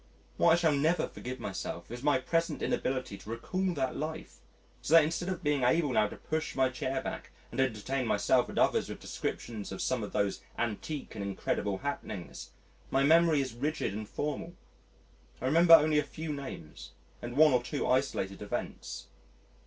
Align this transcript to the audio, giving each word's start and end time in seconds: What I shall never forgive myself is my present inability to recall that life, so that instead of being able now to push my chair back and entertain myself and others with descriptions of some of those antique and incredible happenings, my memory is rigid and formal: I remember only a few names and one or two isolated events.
What 0.37 0.53
I 0.53 0.55
shall 0.55 0.71
never 0.71 1.07
forgive 1.07 1.39
myself 1.39 1.91
is 1.91 2.01
my 2.01 2.17
present 2.17 2.63
inability 2.63 3.19
to 3.19 3.29
recall 3.29 3.71
that 3.75 3.95
life, 3.95 4.37
so 4.81 4.95
that 4.95 5.03
instead 5.03 5.29
of 5.29 5.43
being 5.43 5.61
able 5.61 5.91
now 5.91 6.07
to 6.07 6.17
push 6.17 6.55
my 6.55 6.69
chair 6.69 7.03
back 7.03 7.29
and 7.51 7.59
entertain 7.61 8.07
myself 8.07 8.49
and 8.49 8.57
others 8.57 8.89
with 8.89 8.99
descriptions 8.99 9.71
of 9.71 9.79
some 9.79 10.01
of 10.01 10.11
those 10.11 10.41
antique 10.57 11.13
and 11.13 11.23
incredible 11.23 11.77
happenings, 11.77 12.49
my 12.89 13.03
memory 13.03 13.41
is 13.41 13.53
rigid 13.53 13.93
and 13.93 14.09
formal: 14.09 14.55
I 15.39 15.45
remember 15.45 15.75
only 15.75 15.99
a 15.99 16.03
few 16.03 16.33
names 16.33 16.93
and 17.21 17.37
one 17.37 17.53
or 17.53 17.61
two 17.61 17.87
isolated 17.87 18.41
events. 18.41 19.05